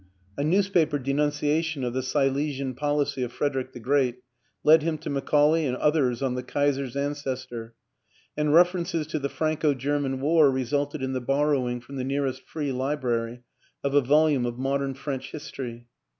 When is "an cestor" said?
6.95-7.73